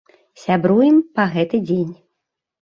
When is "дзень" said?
1.69-1.95